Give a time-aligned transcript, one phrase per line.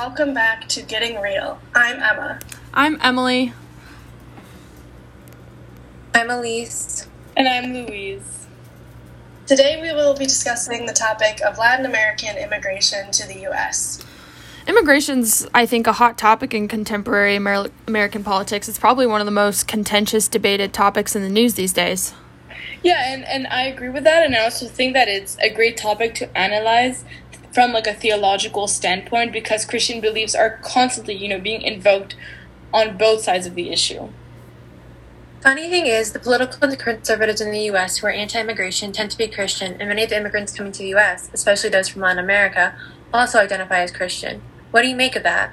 [0.00, 1.60] welcome back to Getting Real.
[1.74, 2.40] I'm Emma.
[2.72, 3.52] I'm Emily.
[6.14, 7.06] I'm Elise.
[7.36, 8.46] And I'm Louise.
[9.46, 14.02] Today we will be discussing the topic of Latin American immigration to the U.S.
[14.66, 18.70] Immigration's, I think, a hot topic in contemporary Amer- American politics.
[18.70, 22.14] It's probably one of the most contentious, debated topics in the news these days.
[22.82, 25.76] Yeah, and, and I agree with that, and I also think that it's a great
[25.76, 27.04] topic to analyze
[27.52, 32.16] from like a theological standpoint because Christian beliefs are constantly, you know, being invoked
[32.72, 34.08] on both sides of the issue.
[35.40, 37.96] Funny thing is, the political conservatives in the U.S.
[37.96, 40.88] who are anti-immigration tend to be Christian, and many of the immigrants coming to the
[40.90, 42.74] U.S., especially those from Latin America,
[43.12, 44.42] also identify as Christian.
[44.70, 45.52] What do you make of that?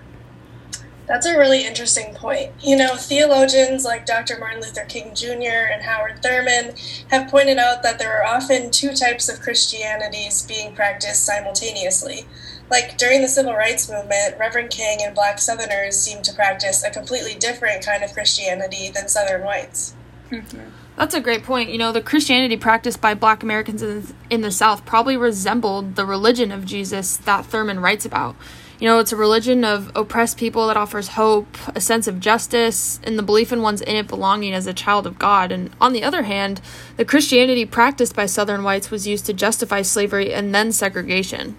[1.08, 2.52] That's a really interesting point.
[2.62, 4.38] You know, theologians like Dr.
[4.40, 5.72] Martin Luther King Jr.
[5.72, 6.76] and Howard Thurman
[7.10, 12.26] have pointed out that there are often two types of Christianities being practiced simultaneously.
[12.70, 16.91] Like during the Civil Rights Movement, Reverend King and black Southerners seemed to practice a
[16.91, 19.94] completely different kind of Christianity than Southern whites.
[20.30, 20.60] Mm-hmm.
[20.98, 21.70] That's a great point.
[21.70, 26.52] You know, the Christianity practiced by black Americans in the South probably resembled the religion
[26.52, 28.36] of Jesus that Thurman writes about.
[28.80, 33.00] You know, it's a religion of oppressed people that offers hope, a sense of justice,
[33.04, 35.52] and the belief in one's innate belonging as a child of God.
[35.52, 36.62] And on the other hand,
[36.96, 41.58] the Christianity practiced by Southern whites was used to justify slavery and then segregation.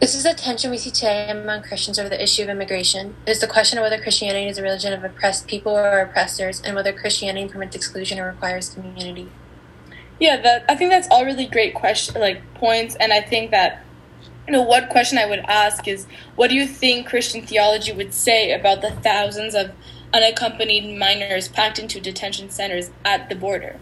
[0.00, 3.14] This is a tension we see today among Christians over the issue of immigration.
[3.26, 6.60] It is the question of whether Christianity is a religion of oppressed people or oppressors,
[6.60, 9.30] and whether Christianity permits exclusion or requires community.
[10.20, 13.82] Yeah, that I think that's all really great question like points, and I think that
[14.46, 16.06] you know what question I would ask is
[16.36, 19.72] what do you think Christian theology would say about the thousands of
[20.12, 23.80] unaccompanied minors packed into detention centers at the border?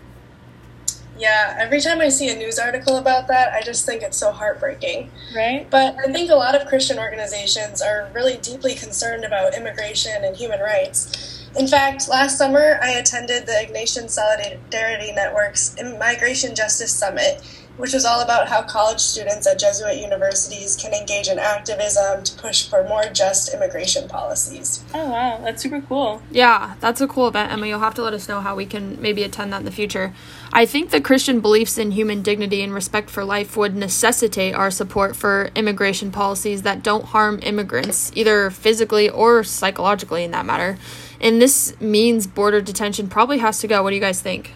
[1.18, 4.32] Yeah, every time I see a news article about that, I just think it's so
[4.32, 5.10] heartbreaking.
[5.36, 5.68] Right?
[5.70, 10.34] But I think a lot of Christian organizations are really deeply concerned about immigration and
[10.34, 11.46] human rights.
[11.56, 17.42] In fact, last summer I attended the Ignatian Solidarity Network's Migration Justice Summit,
[17.76, 22.34] which was all about how college students at Jesuit universities can engage in activism to
[22.36, 24.84] push for more just immigration policies.
[24.94, 25.38] Oh, wow.
[25.42, 26.22] That's super cool.
[26.30, 27.66] Yeah, that's a cool event, Emma.
[27.66, 30.12] You'll have to let us know how we can maybe attend that in the future.
[30.52, 34.70] I think the Christian beliefs in human dignity and respect for life would necessitate our
[34.70, 40.78] support for immigration policies that don't harm immigrants, either physically or psychologically, in that matter.
[41.20, 43.82] And this means border detention probably has to go.
[43.82, 44.52] What do you guys think?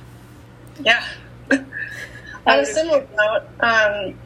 [0.80, 1.06] Yeah.
[2.46, 4.18] On a similar note, um,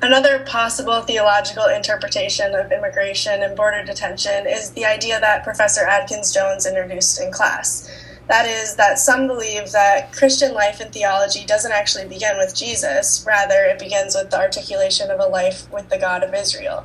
[0.00, 6.32] another possible theological interpretation of immigration and border detention is the idea that Professor Adkins
[6.32, 7.90] Jones introduced in class.
[8.28, 13.24] That is, that some believe that Christian life and theology doesn't actually begin with Jesus,
[13.26, 16.84] rather, it begins with the articulation of a life with the God of Israel.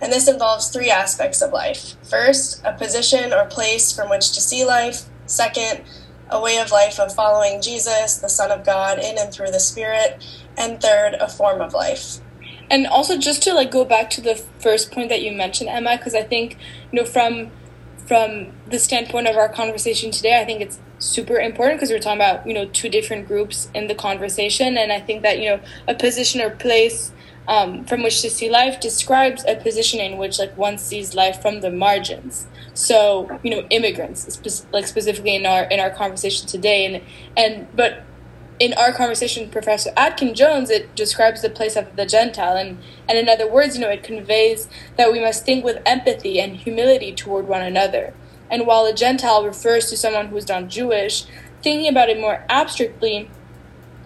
[0.00, 1.94] And this involves three aspects of life.
[2.02, 5.02] First, a position or place from which to see life.
[5.26, 5.84] Second,
[6.30, 9.60] a way of life of following Jesus, the Son of God, in and through the
[9.60, 10.24] Spirit,
[10.56, 12.18] and third, a form of life.
[12.70, 15.96] And also, just to like go back to the first point that you mentioned, Emma,
[15.96, 16.58] because I think
[16.92, 17.50] you know from
[18.06, 22.20] from the standpoint of our conversation today, I think it's super important because we're talking
[22.20, 25.60] about you know two different groups in the conversation, and I think that you know
[25.86, 27.12] a position or place
[27.48, 31.40] um, from which to see life describes a position in which like one sees life
[31.40, 32.46] from the margins.
[32.74, 37.02] So you know, immigrants, spe- like specifically in our in our conversation today, and
[37.36, 38.04] and but
[38.60, 42.78] in our conversation with Professor Atkin Jones, it describes the place of the Gentile, and
[43.08, 46.56] and in other words, you know, it conveys that we must think with empathy and
[46.56, 48.12] humility toward one another.
[48.50, 51.26] And while a Gentile refers to someone who is non-jewish
[51.62, 53.30] thinking about it more abstractly,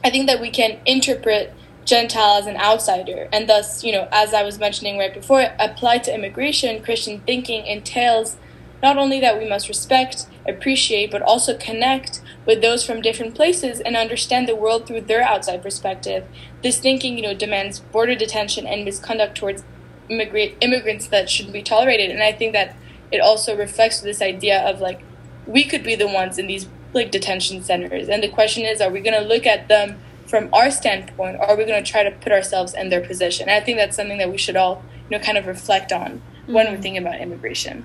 [0.04, 1.54] I think that we can interpret
[1.84, 6.04] Gentile as an outsider, and thus, you know, as I was mentioning right before, applied
[6.04, 8.36] to immigration, Christian thinking entails
[8.82, 13.80] not only that we must respect, appreciate, but also connect with those from different places
[13.80, 16.24] and understand the world through their outside perspective.
[16.62, 19.62] This thinking, you know, demands border detention and misconduct towards
[20.08, 22.10] immigrant immigrants that shouldn't be tolerated.
[22.10, 22.74] And I think that
[23.12, 25.02] it also reflects this idea of like
[25.46, 28.08] we could be the ones in these like detention centers.
[28.08, 30.00] And the question is, are we going to look at them
[30.32, 33.50] from our standpoint, or are we going to try to put ourselves in their position?
[33.50, 36.22] And I think that's something that we should all, you know, kind of reflect on
[36.22, 36.54] mm-hmm.
[36.54, 37.84] when we're thinking about immigration.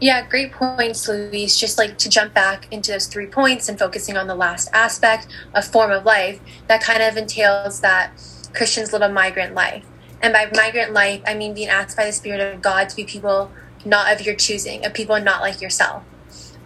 [0.00, 1.58] Yeah, great points, Louise.
[1.58, 5.28] Just like to jump back into those three points and focusing on the last aspect,
[5.52, 8.12] a form of life, that kind of entails that
[8.54, 9.84] Christians live a migrant life.
[10.22, 13.04] And by migrant life, I mean being asked by the Spirit of God to be
[13.04, 13.52] people
[13.84, 16.04] not of your choosing, of people not like yourself.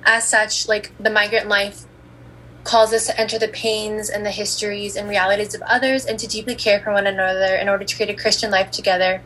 [0.04, 1.84] As such, like the migrant life
[2.64, 6.26] calls us to enter the pains and the histories and realities of others and to
[6.26, 9.22] deeply care for one another in order to create a Christian life together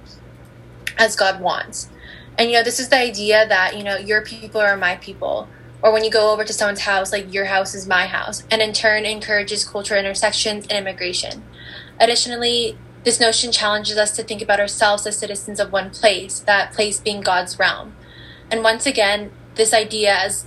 [0.99, 1.89] as God wants.
[2.39, 5.49] And you know, this is the idea that, you know, your people are my people.
[5.83, 8.63] Or when you go over to someone's house, like your house is my house, and
[8.63, 11.43] in turn encourages cultural intersections and immigration.
[11.99, 16.73] Additionally, this notion challenges us to think about ourselves as citizens of one place, that
[16.73, 17.97] place being God's realm.
[18.49, 20.47] And once again, this idea as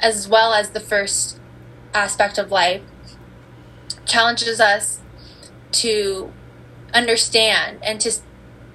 [0.00, 1.39] as well as the first
[1.94, 2.82] aspect of life
[4.06, 5.00] challenges us
[5.72, 6.32] to
[6.92, 8.12] understand and to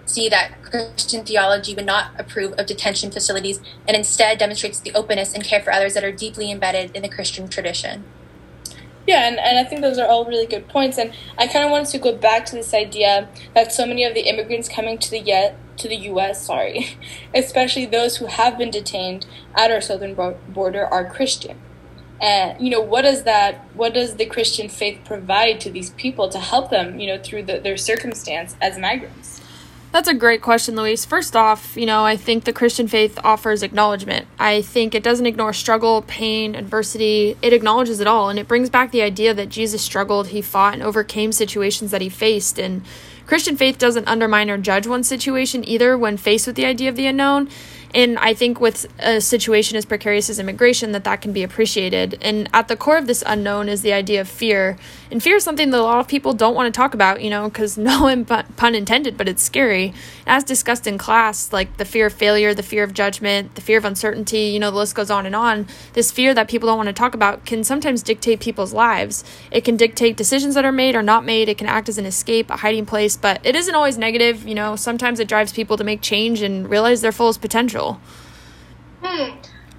[0.05, 5.33] see that Christian theology would not approve of detention facilities and instead demonstrates the openness
[5.33, 8.03] and care for others that are deeply embedded in the Christian tradition.
[9.07, 10.97] Yeah, and, and I think those are all really good points.
[10.97, 14.13] And I kind of wanted to go back to this idea that so many of
[14.13, 16.43] the immigrants coming to the yet to the U.S.
[16.43, 16.97] Sorry,
[17.35, 19.25] especially those who have been detained
[19.55, 20.15] at our southern
[20.49, 21.59] border are Christian.
[22.21, 23.65] And you know what does that?
[23.73, 26.99] What does the Christian faith provide to these people to help them?
[26.99, 29.41] You know through the, their circumstance as migrants.
[29.95, 31.05] That's a great question, Louise.
[31.05, 34.27] First off, you know, I think the Christian faith offers acknowledgement.
[34.37, 37.37] I think it doesn't ignore struggle, pain, adversity.
[37.41, 38.27] It acknowledges it all.
[38.27, 42.01] And it brings back the idea that Jesus struggled, he fought, and overcame situations that
[42.01, 42.59] he faced.
[42.59, 42.83] And
[43.25, 46.97] Christian faith doesn't undermine or judge one situation either when faced with the idea of
[46.97, 47.49] the unknown
[47.95, 52.17] and i think with a situation as precarious as immigration that that can be appreciated.
[52.21, 54.77] And at the core of this unknown is the idea of fear.
[55.11, 57.29] And fear is something that a lot of people don't want to talk about you
[57.29, 58.25] know because no
[58.57, 59.93] pun intended but it's scary.
[60.25, 63.77] As discussed in class like the fear of failure the fear of judgment the fear
[63.77, 65.67] of uncertainty you know the list goes on and on.
[65.93, 69.23] This fear that people don't want to talk about can sometimes dictate people's lives.
[69.51, 71.49] It can dictate decisions that are made or not made.
[71.49, 74.55] It can act as an escape a hiding place but it isn't always negative you
[74.55, 74.75] know.
[74.75, 77.84] Sometimes it drives people to make change and realize their fullest potential
[79.01, 79.35] Hmm.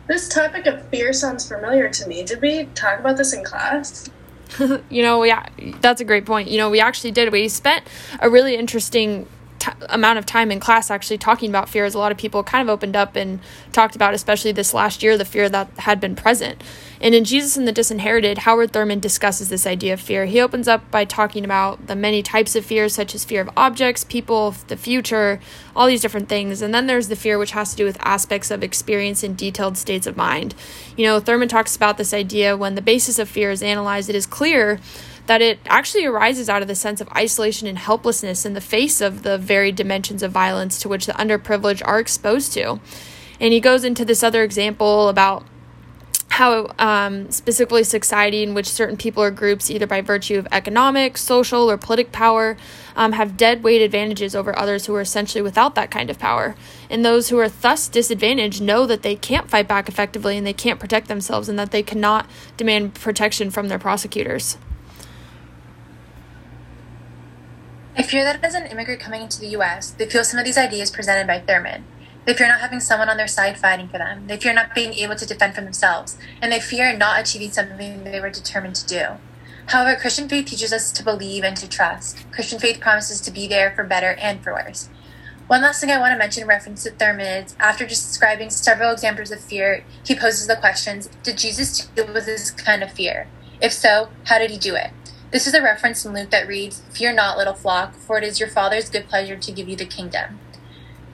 [0.07, 2.23] This topic of fear sounds familiar to me.
[2.23, 4.09] Did we talk about this in class?
[4.89, 5.49] you know, yeah,
[5.81, 6.49] that's a great point.
[6.49, 7.33] You know, we actually did.
[7.33, 7.85] We spent
[8.21, 9.27] a really interesting
[9.89, 11.95] amount of time in class actually talking about fears.
[11.95, 13.41] A lot of people kind of opened up and
[13.73, 16.63] talked about, especially this last year, the fear that had been present.
[17.01, 20.25] And in Jesus and the Disinherited, Howard Thurman discusses this idea of fear.
[20.25, 23.51] He opens up by talking about the many types of fears, such as fear of
[23.57, 25.41] objects, people, the future,
[25.75, 26.63] all these different things.
[26.63, 29.77] And then there's the fear which has to do with aspects of experience and detailed
[29.77, 30.55] states of mind.
[30.97, 34.15] You know, Thurman talks about this idea when the basis of fear is analyzed, it
[34.15, 34.81] is clear
[35.27, 39.01] that it actually arises out of the sense of isolation and helplessness in the face
[39.01, 42.81] of the varied dimensions of violence to which the underprivileged are exposed to.
[43.41, 45.45] And he goes into this other example about
[46.37, 51.17] how um, specifically society in which certain people or groups, either by virtue of economic,
[51.17, 52.59] social, or political power,
[52.95, 56.55] um, have dead weight advantages over others who are essentially without that kind of power.
[56.91, 60.53] And those who are thus disadvantaged know that they can't fight back effectively and they
[60.53, 64.59] can't protect themselves and that they cannot demand protection from their prosecutors.
[67.99, 70.59] I fear that as an immigrant coming into the US, they feel some of these
[70.59, 71.87] ideas presented by Thurman.
[72.27, 74.27] They fear not having someone on their side fighting for them.
[74.27, 76.19] They fear not being able to defend for themselves.
[76.43, 79.05] And they fear not achieving something they were determined to do.
[79.69, 82.31] However, Christian faith teaches us to believe and to trust.
[82.33, 84.91] Christian faith promises to be there for better and for worse.
[85.47, 88.93] One last thing I want to mention in reference to Thurman is after describing several
[88.93, 93.29] examples of fear, he poses the questions Did Jesus deal with this kind of fear?
[93.63, 94.91] If so, how did he do it?
[95.33, 98.39] This is a reference in Luke that reads, Fear not, little flock, for it is
[98.39, 100.39] your Father's good pleasure to give you the kingdom.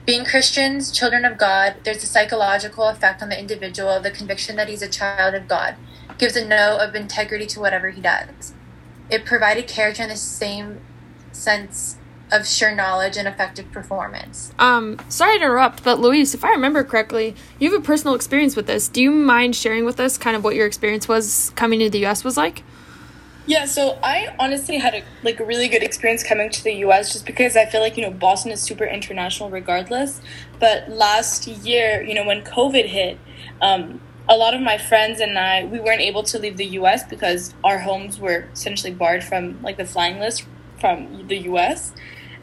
[0.05, 4.55] Being Christians, children of God, there's a psychological effect on the individual, of the conviction
[4.57, 5.75] that he's a child of God,
[6.17, 8.53] gives a note of integrity to whatever he does.
[9.09, 10.81] It provided character in the same
[11.31, 11.97] sense
[12.31, 14.53] of sure knowledge and effective performance.
[14.59, 18.55] Um, sorry to interrupt, but Louise, if I remember correctly, you have a personal experience
[18.55, 18.87] with this.
[18.87, 22.05] Do you mind sharing with us kind of what your experience was coming to the
[22.05, 22.63] US was like?
[23.45, 27.11] Yeah, so I honestly had a like a really good experience coming to the US
[27.11, 30.21] just because I feel like, you know, Boston is super international regardless.
[30.59, 33.17] But last year, you know, when COVID hit,
[33.61, 37.03] um, a lot of my friends and I we weren't able to leave the US
[37.03, 40.45] because our homes were essentially barred from like the flying list
[40.79, 41.91] from the US.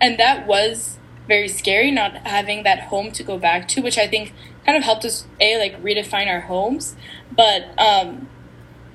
[0.02, 4.06] And that was very scary not having that home to go back to, which I
[4.06, 4.34] think
[4.66, 6.94] kind of helped us a like redefine our homes.
[7.34, 8.28] But um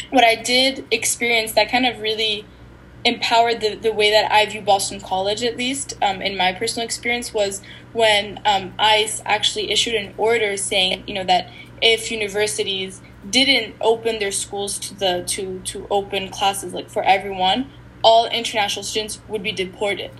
[0.10, 2.46] what I did experience that kind of really
[3.06, 6.86] empowered the, the way that I view Boston College, at least um, in my personal
[6.86, 7.62] experience, was
[7.94, 11.50] when um, ICE actually issued an order saying, you know, that
[11.82, 17.70] if universities didn't open their schools to the to to open classes like for everyone,
[18.04, 20.12] all international students would be deported.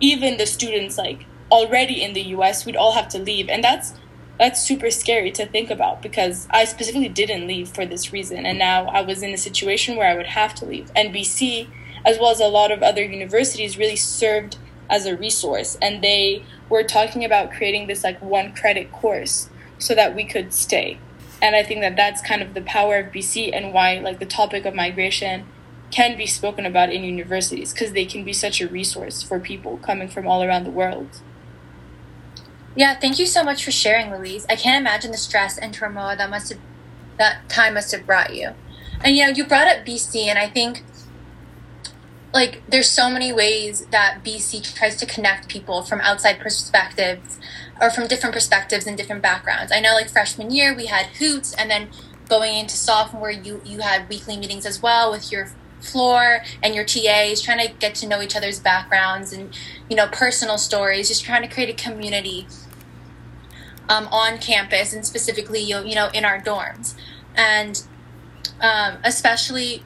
[0.00, 2.66] Even the students like already in the U.S.
[2.66, 3.94] would all have to leave, and that's
[4.38, 8.44] that's super scary to think about because I specifically didn't leave for this reason.
[8.46, 10.90] And now I was in a situation where I would have to leave.
[10.96, 11.68] And BC,
[12.04, 14.56] as well as a lot of other universities, really served
[14.92, 19.48] as a resource and they were talking about creating this like one credit course
[19.78, 20.98] so that we could stay
[21.40, 24.26] and i think that that's kind of the power of bc and why like the
[24.26, 25.46] topic of migration
[25.90, 29.78] can be spoken about in universities because they can be such a resource for people
[29.78, 31.20] coming from all around the world
[32.74, 36.16] yeah thank you so much for sharing louise i can't imagine the stress and turmoil
[36.16, 36.60] that must have
[37.18, 38.50] that time must have brought you
[39.04, 40.82] and you you brought up bc and i think
[42.32, 47.38] like there's so many ways that BC tries to connect people from outside perspectives
[47.80, 49.70] or from different perspectives and different backgrounds.
[49.72, 51.90] I know like freshman year we had hoots and then
[52.28, 55.50] going into sophomore you you had weekly meetings as well with your
[55.82, 59.56] floor and your TAs trying to get to know each other's backgrounds and
[59.88, 62.46] you know personal stories just trying to create a community
[63.88, 66.94] um, on campus and specifically you, you know in our dorms
[67.34, 67.82] and
[68.60, 69.82] um, especially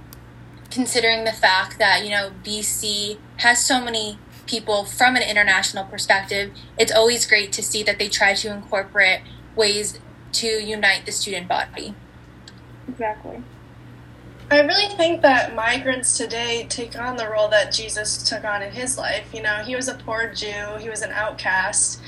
[0.71, 6.53] considering the fact that you know BC has so many people from an international perspective,
[6.79, 9.21] it's always great to see that they try to incorporate
[9.55, 9.99] ways
[10.33, 11.95] to unite the student body.
[12.88, 13.43] Exactly.
[14.49, 18.71] I really think that migrants today take on the role that Jesus took on in
[18.71, 19.35] his life.
[19.35, 22.00] You know, he was a poor Jew, he was an outcast,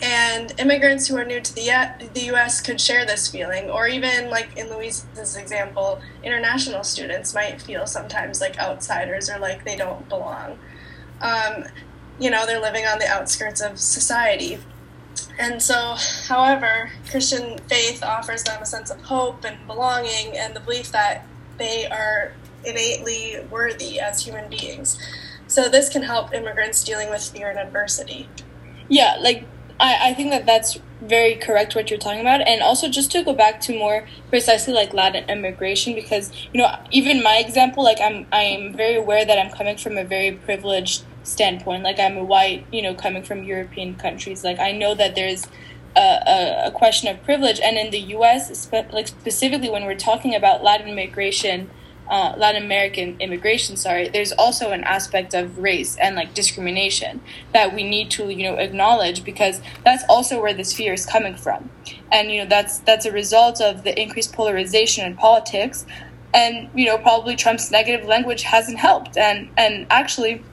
[0.00, 4.30] and immigrants who are new to the, the US could share this feeling, or even,
[4.30, 10.08] like in Louise's example, international students might feel sometimes like outsiders or like they don't
[10.08, 10.58] belong.
[11.20, 11.64] Um,
[12.18, 14.58] you know, they're living on the outskirts of society.
[15.38, 15.96] And so,
[16.26, 21.26] however, Christian faith offers them a sense of hope and belonging and the belief that
[21.58, 22.32] they are
[22.64, 24.98] innately worthy as human beings.
[25.46, 28.28] So, this can help immigrants dealing with fear and adversity.
[28.88, 29.46] Yeah, like
[29.78, 33.24] I, I think that that's very correct what you're talking about and also just to
[33.24, 37.98] go back to more precisely like latin immigration because you know even my example like
[38.00, 42.22] i'm i'm very aware that i'm coming from a very privileged standpoint like i'm a
[42.22, 45.48] white you know coming from european countries like i know that there's
[45.96, 47.60] a, a, question of privilege.
[47.60, 51.70] And in the us like specifically when we're talking about latin immigration
[52.12, 57.22] uh, Latin American immigration, sorry, there's also an aspect of race and like discrimination
[57.52, 61.34] that we need to you know acknowledge because that's also where this fear is coming
[61.34, 61.70] from,
[62.10, 65.86] and you know that's that's a result of the increased polarization in politics,
[66.34, 70.44] and you know probably Trump's negative language hasn't helped, and and actually.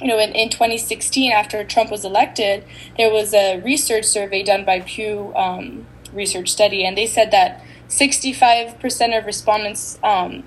[0.00, 2.64] You know, in, in 2016, after Trump was elected,
[2.96, 7.62] there was a research survey done by Pew um, Research Study, and they said that
[7.88, 10.44] 65% of respondents um,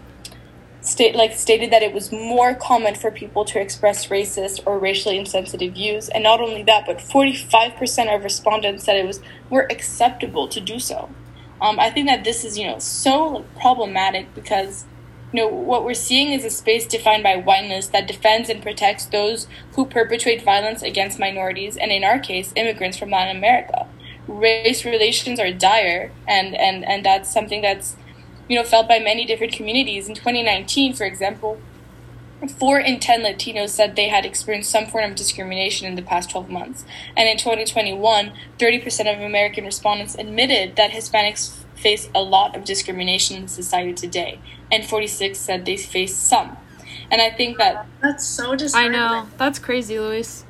[0.82, 5.18] state like stated that it was more common for people to express racist or racially
[5.18, 10.48] insensitive views and not only that but 45% of respondents said it was more acceptable
[10.50, 11.10] to do so.
[11.62, 14.86] Um, i think that this is you know so problematic because
[15.34, 19.06] you know what we're seeing is a space defined by whiteness that defends and protects
[19.06, 23.88] those who perpetrate violence against minorities and in our case immigrants from latin america
[24.28, 27.98] race relations are dire and and and that's something that's
[28.48, 30.08] you know, felt by many different communities.
[30.08, 31.60] In 2019, for example,
[32.60, 36.30] four in 10 Latinos said they had experienced some form of discrimination in the past
[36.32, 36.86] 12 months.
[37.16, 43.38] And in 2021, 30% of American respondents admitted that Hispanics face a lot of discrimination
[43.38, 44.40] in society today,
[44.74, 46.58] and 46 said they face some.
[47.12, 49.00] And I think that that's so disheartening.
[49.00, 50.46] I know that's crazy, Louise.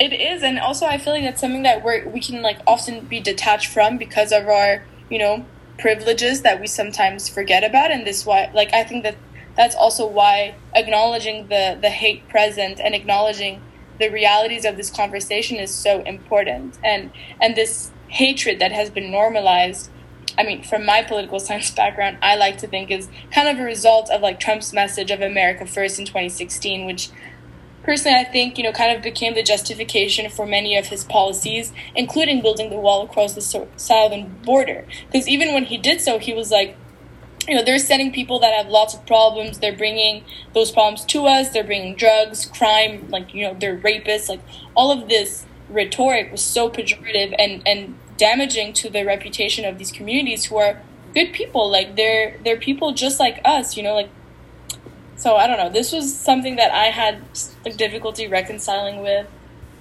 [0.00, 3.06] It is, and also I feel like that's something that we we can like often
[3.06, 5.44] be detached from because of our you know
[5.78, 9.16] privileges that we sometimes forget about and this why like i think that
[9.56, 13.60] that's also why acknowledging the the hate present and acknowledging
[13.98, 19.10] the realities of this conversation is so important and and this hatred that has been
[19.10, 19.90] normalized
[20.38, 23.64] i mean from my political science background i like to think is kind of a
[23.64, 27.10] result of like trump's message of america first in 2016 which
[27.88, 31.72] personally, I think, you know, kind of became the justification for many of his policies,
[31.96, 33.40] including building the wall across the
[33.78, 34.84] southern border.
[35.10, 36.76] Because even when he did so, he was like,
[37.48, 39.60] you know, they're sending people that have lots of problems.
[39.60, 41.48] They're bringing those problems to us.
[41.48, 44.28] They're bringing drugs, crime, like, you know, they're rapists.
[44.28, 44.42] Like,
[44.74, 49.90] all of this rhetoric was so pejorative and, and damaging to the reputation of these
[49.90, 50.82] communities who are
[51.14, 51.70] good people.
[51.70, 54.10] Like, they're, they're people just like us, you know, like,
[55.16, 55.70] so I don't know.
[55.70, 57.22] This was something that I had
[57.64, 59.26] like, difficulty reconciling with.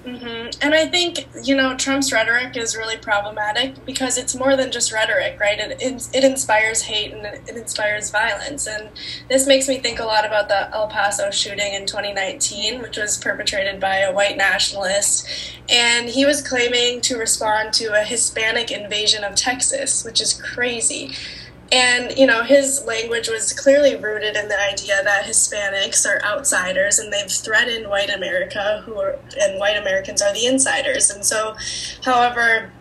[0.08, 0.60] Mm-hmm.
[0.62, 4.94] And I think you know Trump's rhetoric is really problematic because it's more than just
[4.94, 5.60] rhetoric, right?
[5.60, 8.88] It it, it inspires hate and it, it inspires violence, and
[9.28, 13.18] this makes me think a lot about the El Paso shooting in 2019, which was
[13.18, 15.28] perpetrated by a white nationalist,
[15.68, 21.12] and he was claiming to respond to a Hispanic invasion of Texas, which is crazy.
[21.72, 26.98] And, you know, his language was clearly rooted in the idea that Hispanics are outsiders
[26.98, 31.10] and they've threatened white America, who are, and white Americans are the insiders.
[31.10, 31.56] And so,
[32.04, 32.72] however,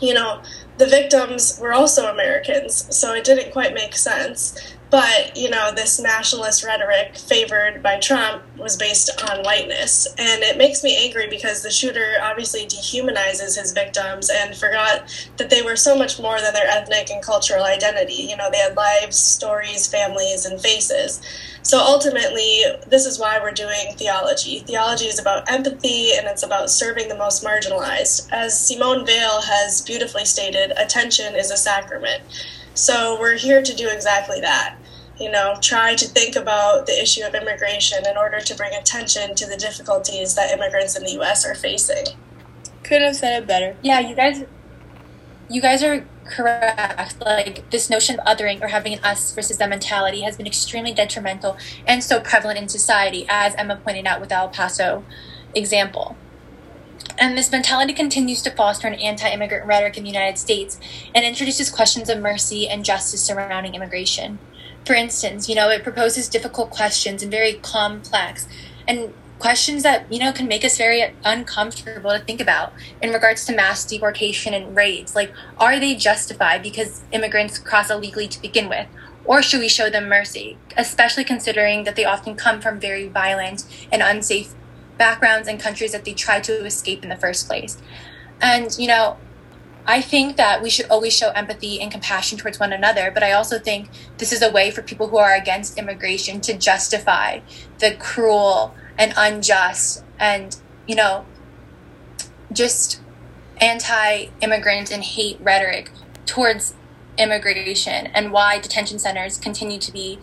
[0.00, 0.42] you know,
[0.78, 4.76] the victims were also Americans, so it didn't quite make sense.
[4.90, 10.08] But, you know, this nationalist rhetoric favored by Trump was based on whiteness.
[10.18, 15.48] And it makes me angry because the shooter obviously dehumanizes his victims and forgot that
[15.48, 18.14] they were so much more than their ethnic and cultural identity.
[18.14, 21.22] You know, they had lives, stories, families, and faces.
[21.62, 24.60] So ultimately, this is why we're doing theology.
[24.60, 28.28] Theology is about empathy and it's about serving the most marginalized.
[28.32, 32.22] As Simone Weil has beautifully stated, attention is a sacrament.
[32.74, 34.76] So we're here to do exactly that.
[35.20, 39.34] You know, try to think about the issue of immigration in order to bring attention
[39.34, 41.44] to the difficulties that immigrants in the U.S.
[41.44, 42.06] are facing.
[42.82, 43.76] Couldn't have said it better.
[43.82, 44.44] Yeah, you guys,
[45.50, 47.20] you guys are correct.
[47.20, 50.94] Like this notion of othering or having an us versus them mentality has been extremely
[50.94, 55.04] detrimental and so prevalent in society, as Emma pointed out with the El Paso
[55.54, 56.16] example.
[57.18, 60.78] And this mentality continues to foster an anti immigrant rhetoric in the United States
[61.14, 64.38] and introduces questions of mercy and justice surrounding immigration.
[64.86, 68.48] For instance, you know, it proposes difficult questions and very complex
[68.88, 72.72] and questions that, you know, can make us very uncomfortable to think about
[73.02, 75.14] in regards to mass deportation and raids.
[75.14, 78.86] Like, are they justified because immigrants cross illegally to begin with?
[79.24, 83.64] Or should we show them mercy, especially considering that they often come from very violent
[83.92, 84.54] and unsafe
[85.00, 87.78] backgrounds and countries that they tried to escape in the first place.
[88.40, 89.16] And, you know,
[89.90, 93.32] I think that we should always show empathy and compassion towards one another, but I
[93.32, 97.40] also think this is a way for people who are against immigration to justify
[97.80, 100.56] the cruel and unjust and,
[100.86, 101.26] you know,
[102.52, 103.00] just
[103.60, 105.90] anti immigrant and hate rhetoric
[106.24, 106.76] towards
[107.18, 110.20] immigration and why detention centers continue to be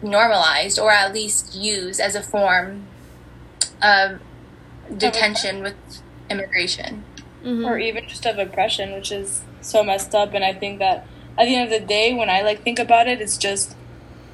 [0.00, 2.86] normalized or at least used as a form
[3.82, 4.20] of
[4.96, 5.74] detention with
[6.30, 7.04] immigration.
[7.44, 7.64] Mm-hmm.
[7.64, 10.34] Or even just of oppression, which is so messed up.
[10.34, 11.06] And I think that
[11.38, 13.76] at the end of the day, when I like think about it, it's just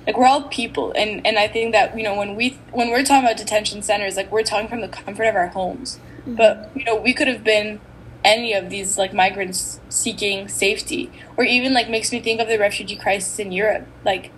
[0.07, 3.05] like we're all people, and and I think that you know when we when we're
[3.05, 5.99] talking about detention centers, like we're talking from the comfort of our homes.
[6.21, 6.37] Mm-hmm.
[6.37, 7.81] But you know we could have been
[8.25, 12.59] any of these like migrants seeking safety, or even like makes me think of the
[12.59, 13.87] refugee crisis in Europe.
[14.05, 14.31] Like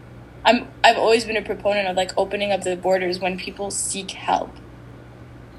[0.45, 4.11] I'm I've always been a proponent of like opening up the borders when people seek
[4.11, 4.51] help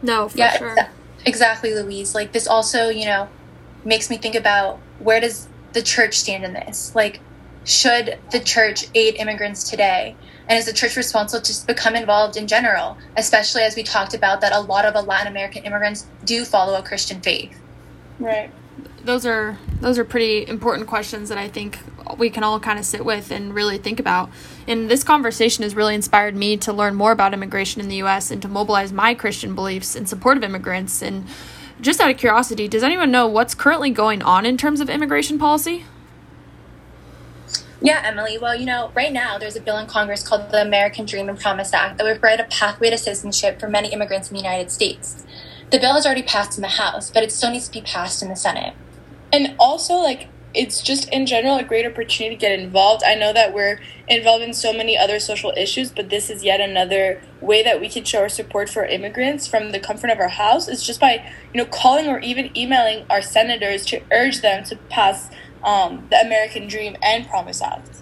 [0.01, 0.75] no, for yeah, sure.
[1.25, 2.15] Exactly, Louise.
[2.15, 3.27] Like this also, you know,
[3.83, 6.93] makes me think about where does the church stand in this?
[6.95, 7.19] Like,
[7.63, 10.15] should the church aid immigrants today?
[10.47, 14.39] And is the church responsible to become involved in general, especially as we talked about
[14.41, 17.59] that a lot of Latin American immigrants do follow a Christian faith?
[18.19, 18.49] Right.
[19.03, 21.79] Those are those are pretty important questions that I think
[22.17, 24.29] we can all kind of sit with and really think about.
[24.67, 28.31] And this conversation has really inspired me to learn more about immigration in the US
[28.31, 31.01] and to mobilize my Christian beliefs in support of immigrants.
[31.01, 31.25] And
[31.81, 35.37] just out of curiosity, does anyone know what's currently going on in terms of immigration
[35.37, 35.85] policy?
[37.81, 38.37] Yeah, Emily.
[38.37, 41.39] Well, you know, right now there's a bill in Congress called the American Dream and
[41.39, 44.71] Promise Act that would provide a pathway to citizenship for many immigrants in the United
[44.71, 45.23] States.
[45.69, 48.23] The bill has already passed in the House, but it still needs to be passed
[48.23, 48.73] in the Senate.
[49.31, 53.03] And also, like, it's just in general a great opportunity to get involved.
[53.05, 56.59] I know that we're involved in so many other social issues, but this is yet
[56.59, 60.27] another way that we can show our support for immigrants from the comfort of our
[60.27, 60.67] house.
[60.67, 64.75] It's just by you know calling or even emailing our senators to urge them to
[64.89, 65.29] pass
[65.63, 68.01] um, the American Dream and Promise Act.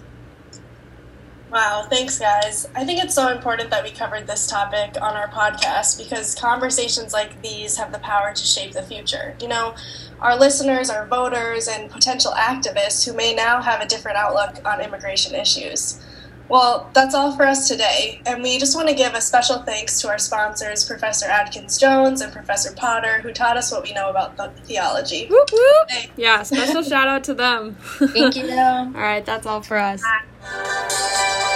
[1.50, 2.68] Wow, thanks, guys.
[2.74, 7.12] I think it's so important that we covered this topic on our podcast because conversations
[7.12, 9.36] like these have the power to shape the future.
[9.40, 9.74] You know,
[10.20, 14.80] our listeners our voters and potential activists who may now have a different outlook on
[14.80, 16.02] immigration issues.
[16.48, 20.00] Well, that's all for us today, and we just want to give a special thanks
[20.00, 24.10] to our sponsors, Professor Adkins Jones and Professor Potter, who taught us what we know
[24.10, 25.26] about the- theology.
[25.26, 26.08] Whoop, whoop.
[26.16, 27.74] Yeah, special shout out to them.
[27.98, 28.48] Thank you.
[28.52, 30.02] all right, that's all for us.
[30.02, 31.52] Bye.